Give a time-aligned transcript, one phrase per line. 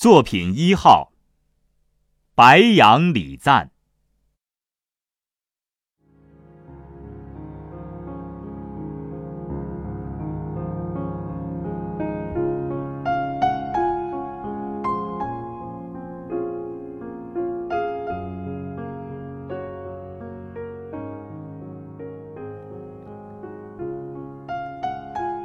[0.00, 1.10] 作品一号：
[2.36, 3.72] 白杨礼赞。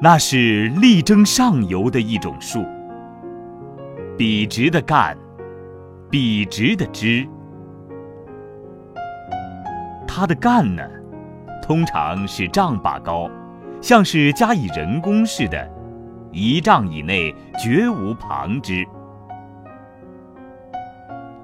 [0.00, 2.64] 那是力争上游的一种树，
[4.18, 5.16] 笔直的干，
[6.10, 7.24] 笔直的枝。
[10.08, 10.82] 它的干呢，
[11.62, 13.30] 通常是丈把高，
[13.80, 15.70] 像是加以人工似的，
[16.32, 18.84] 一丈以内绝无旁枝。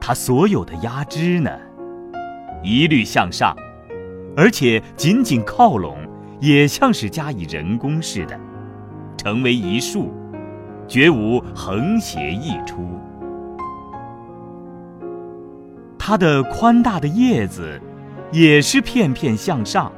[0.01, 1.53] 它所有的压枝呢，
[2.61, 3.55] 一律向上，
[4.37, 5.97] 而且紧紧靠拢。
[6.41, 8.39] 也像是加以人工似的，
[9.17, 10.13] 成为一束，
[10.87, 12.87] 绝无横斜溢出。
[15.99, 17.81] 它的宽大的叶子，
[18.31, 19.91] 也是片片向上，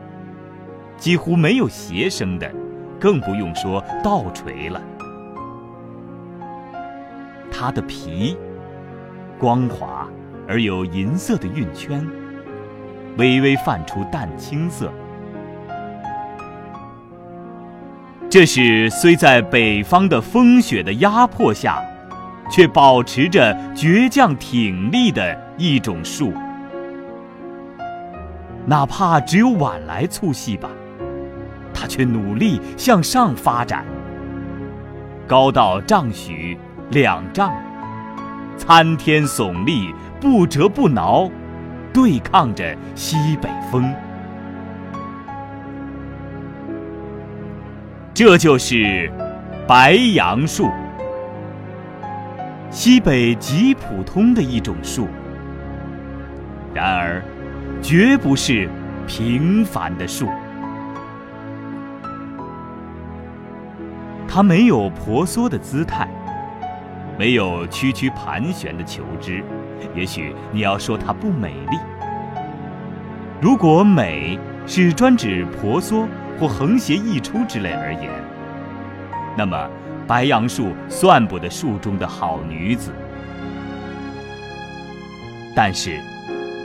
[0.96, 2.48] 几乎没有斜生的，
[3.00, 4.80] 更不用说倒垂了。
[7.50, 8.36] 它的皮，
[9.38, 10.06] 光滑
[10.46, 12.06] 而有银色的晕圈，
[13.18, 14.92] 微微泛出淡青色。
[18.28, 21.80] 这是虽在北方的风雪的压迫下，
[22.50, 26.32] 却保持着倔强挺立的一种树。
[28.66, 30.68] 哪怕只有晚来粗细吧，
[31.72, 33.84] 它却努力向上发展，
[35.26, 36.58] 高到丈许、
[36.90, 37.54] 两丈，
[38.58, 41.30] 参天耸立，不折不挠，
[41.92, 43.94] 对抗着西北风。
[48.16, 49.12] 这就是
[49.68, 50.70] 白杨树，
[52.70, 55.06] 西北极普通的一种树。
[56.72, 57.22] 然而，
[57.82, 58.70] 绝不是
[59.06, 60.30] 平凡的树。
[64.26, 66.08] 它没有婆娑的姿态，
[67.18, 69.44] 没有曲曲盘旋的球枝。
[69.94, 71.76] 也许你要说它不美丽。
[73.42, 76.08] 如果美是专指婆娑。
[76.38, 78.10] 或横斜溢出之类而言，
[79.36, 79.68] 那么
[80.06, 82.92] 白杨树算不得树中的好女子。
[85.54, 86.00] 但是，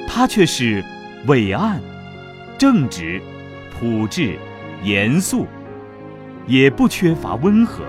[0.07, 0.83] 她却是
[1.27, 1.79] 伟岸、
[2.57, 3.21] 正直、
[3.73, 4.37] 朴质、
[4.83, 5.47] 严肃，
[6.45, 7.83] 也不缺乏温和。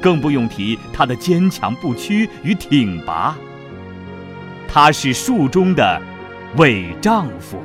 [0.00, 3.36] 更不用提她的坚强不屈与挺拔。
[4.68, 6.00] 她是树中的
[6.56, 7.60] 伟丈夫。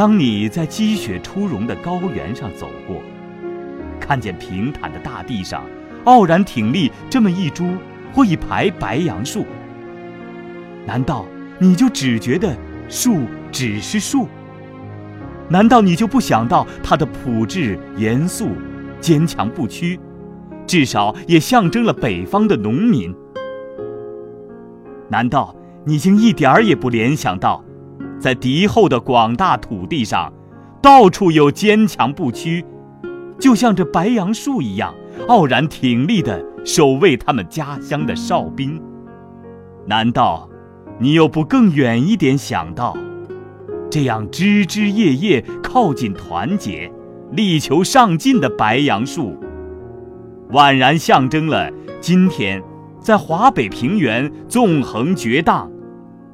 [0.00, 3.02] 当你在积雪初融的高原上走过，
[4.00, 5.62] 看见平坦的大地上
[6.04, 7.74] 傲然挺立这么一株
[8.10, 9.44] 或一排白杨树，
[10.86, 11.26] 难道
[11.58, 12.56] 你就只觉得
[12.88, 14.26] 树只是树？
[15.50, 18.52] 难道你就不想到它的朴质、严肃、
[19.02, 20.00] 坚强不屈，
[20.66, 23.14] 至少也象征了北方的农民？
[25.10, 27.62] 难道你竟一点儿也不联想到？
[28.20, 30.30] 在敌后的广大土地上，
[30.82, 32.64] 到处有坚强不屈，
[33.38, 34.94] 就像这白杨树一样
[35.26, 38.80] 傲然挺立的守卫他们家乡的哨兵。
[39.86, 40.48] 难道
[40.98, 42.94] 你又不更远一点想到，
[43.90, 46.92] 这样枝枝叶叶靠近团结、
[47.32, 49.34] 力求上进的白杨树，
[50.50, 51.70] 宛然象征了
[52.02, 52.62] 今天
[53.00, 55.70] 在华北平原纵横绝荡，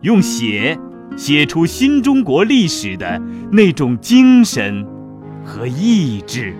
[0.00, 0.76] 用血。
[1.16, 3.20] 写出新中国历史的
[3.52, 4.86] 那种精神
[5.44, 6.54] 和意志。